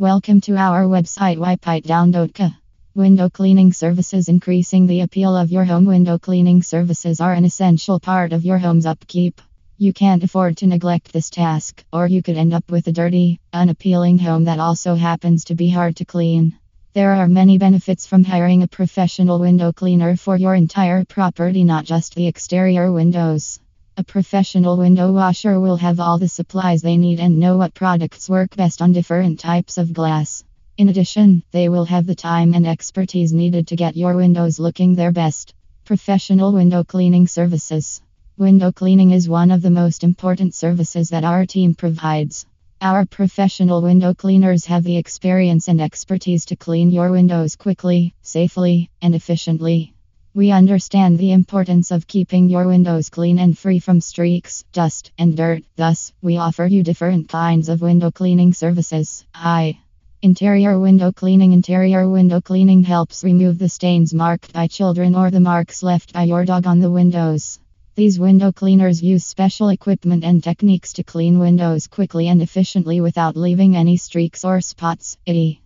Welcome 0.00 0.40
to 0.42 0.54
our 0.54 0.84
website 0.84 1.38
wipeitdown.ca. 1.38 2.56
Window 2.94 3.28
cleaning 3.28 3.72
services 3.72 4.28
increasing 4.28 4.86
the 4.86 5.00
appeal 5.00 5.36
of 5.36 5.50
your 5.50 5.64
home. 5.64 5.86
Window 5.86 6.20
cleaning 6.20 6.62
services 6.62 7.20
are 7.20 7.32
an 7.32 7.44
essential 7.44 7.98
part 7.98 8.32
of 8.32 8.44
your 8.44 8.58
home's 8.58 8.86
upkeep. 8.86 9.42
You 9.76 9.92
can't 9.92 10.22
afford 10.22 10.58
to 10.58 10.68
neglect 10.68 11.12
this 11.12 11.30
task, 11.30 11.82
or 11.92 12.06
you 12.06 12.22
could 12.22 12.36
end 12.36 12.54
up 12.54 12.70
with 12.70 12.86
a 12.86 12.92
dirty, 12.92 13.40
unappealing 13.52 14.18
home 14.18 14.44
that 14.44 14.60
also 14.60 14.94
happens 14.94 15.42
to 15.46 15.56
be 15.56 15.68
hard 15.68 15.96
to 15.96 16.04
clean. 16.04 16.56
There 16.92 17.14
are 17.14 17.26
many 17.26 17.58
benefits 17.58 18.06
from 18.06 18.22
hiring 18.22 18.62
a 18.62 18.68
professional 18.68 19.40
window 19.40 19.72
cleaner 19.72 20.14
for 20.14 20.36
your 20.36 20.54
entire 20.54 21.04
property, 21.06 21.64
not 21.64 21.84
just 21.84 22.14
the 22.14 22.28
exterior 22.28 22.92
windows. 22.92 23.58
A 23.98 24.04
professional 24.04 24.76
window 24.76 25.10
washer 25.10 25.58
will 25.58 25.76
have 25.78 25.98
all 25.98 26.18
the 26.18 26.28
supplies 26.28 26.82
they 26.82 26.96
need 26.96 27.18
and 27.18 27.40
know 27.40 27.56
what 27.56 27.74
products 27.74 28.30
work 28.30 28.54
best 28.54 28.80
on 28.80 28.92
different 28.92 29.40
types 29.40 29.76
of 29.76 29.92
glass. 29.92 30.44
In 30.76 30.88
addition, 30.88 31.42
they 31.50 31.68
will 31.68 31.84
have 31.84 32.06
the 32.06 32.14
time 32.14 32.54
and 32.54 32.64
expertise 32.64 33.32
needed 33.32 33.66
to 33.66 33.74
get 33.74 33.96
your 33.96 34.14
windows 34.14 34.60
looking 34.60 34.94
their 34.94 35.10
best. 35.10 35.52
Professional 35.84 36.52
window 36.52 36.84
cleaning 36.84 37.26
services. 37.26 38.00
Window 38.36 38.70
cleaning 38.70 39.10
is 39.10 39.28
one 39.28 39.50
of 39.50 39.62
the 39.62 39.76
most 39.82 40.04
important 40.04 40.54
services 40.54 41.08
that 41.08 41.24
our 41.24 41.44
team 41.44 41.74
provides. 41.74 42.46
Our 42.80 43.04
professional 43.04 43.82
window 43.82 44.14
cleaners 44.14 44.66
have 44.66 44.84
the 44.84 44.96
experience 44.96 45.66
and 45.66 45.80
expertise 45.80 46.44
to 46.44 46.54
clean 46.54 46.92
your 46.92 47.10
windows 47.10 47.56
quickly, 47.56 48.14
safely, 48.22 48.90
and 49.02 49.16
efficiently. 49.16 49.92
We 50.38 50.52
understand 50.52 51.18
the 51.18 51.32
importance 51.32 51.90
of 51.90 52.06
keeping 52.06 52.48
your 52.48 52.68
windows 52.68 53.08
clean 53.08 53.40
and 53.40 53.58
free 53.58 53.80
from 53.80 54.00
streaks, 54.00 54.64
dust, 54.72 55.10
and 55.18 55.36
dirt. 55.36 55.64
Thus, 55.74 56.12
we 56.22 56.36
offer 56.36 56.64
you 56.64 56.84
different 56.84 57.28
kinds 57.28 57.68
of 57.68 57.80
window 57.80 58.12
cleaning 58.12 58.54
services. 58.54 59.24
I. 59.34 59.80
Interior 60.22 60.78
window 60.78 61.10
cleaning 61.10 61.54
Interior 61.54 62.08
window 62.08 62.40
cleaning 62.40 62.84
helps 62.84 63.24
remove 63.24 63.58
the 63.58 63.68
stains 63.68 64.14
marked 64.14 64.52
by 64.52 64.68
children 64.68 65.16
or 65.16 65.32
the 65.32 65.40
marks 65.40 65.82
left 65.82 66.12
by 66.12 66.22
your 66.22 66.44
dog 66.44 66.68
on 66.68 66.78
the 66.78 66.92
windows. 66.92 67.58
These 67.96 68.20
window 68.20 68.52
cleaners 68.52 69.02
use 69.02 69.26
special 69.26 69.70
equipment 69.70 70.22
and 70.22 70.40
techniques 70.40 70.92
to 70.92 71.02
clean 71.02 71.40
windows 71.40 71.88
quickly 71.88 72.28
and 72.28 72.40
efficiently 72.40 73.00
without 73.00 73.36
leaving 73.36 73.74
any 73.74 73.96
streaks 73.96 74.44
or 74.44 74.60
spots. 74.60 75.18
E. 75.26 75.58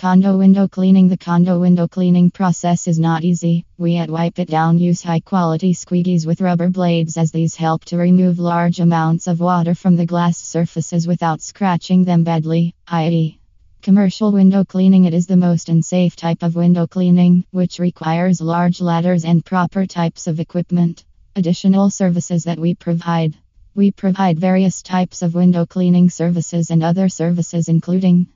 Condo 0.00 0.38
window 0.38 0.66
cleaning 0.66 1.08
The 1.08 1.18
condo 1.18 1.60
window 1.60 1.86
cleaning 1.86 2.30
process 2.30 2.88
is 2.88 2.98
not 2.98 3.22
easy. 3.22 3.66
We 3.76 3.96
at 3.96 4.08
Wipe 4.08 4.38
It 4.38 4.48
Down 4.48 4.78
use 4.78 5.02
high 5.02 5.20
quality 5.20 5.74
squeegees 5.74 6.26
with 6.26 6.40
rubber 6.40 6.70
blades 6.70 7.18
as 7.18 7.32
these 7.32 7.54
help 7.54 7.84
to 7.84 7.98
remove 7.98 8.38
large 8.38 8.80
amounts 8.80 9.26
of 9.26 9.40
water 9.40 9.74
from 9.74 9.96
the 9.96 10.06
glass 10.06 10.38
surfaces 10.38 11.06
without 11.06 11.42
scratching 11.42 12.04
them 12.04 12.24
badly, 12.24 12.74
i.e., 12.88 13.38
Commercial 13.82 14.32
window 14.32 14.64
cleaning 14.64 15.04
It 15.04 15.12
is 15.12 15.26
the 15.26 15.36
most 15.36 15.68
unsafe 15.68 16.16
type 16.16 16.42
of 16.42 16.54
window 16.54 16.86
cleaning, 16.86 17.44
which 17.50 17.78
requires 17.78 18.40
large 18.40 18.80
ladders 18.80 19.26
and 19.26 19.44
proper 19.44 19.84
types 19.84 20.26
of 20.26 20.40
equipment. 20.40 21.04
Additional 21.36 21.90
services 21.90 22.44
that 22.44 22.58
we 22.58 22.74
provide. 22.74 23.36
We 23.74 23.90
provide 23.90 24.38
various 24.38 24.80
types 24.80 25.20
of 25.20 25.34
window 25.34 25.66
cleaning 25.66 26.08
services 26.08 26.70
and 26.70 26.82
other 26.82 27.10
services 27.10 27.68
including 27.68 28.28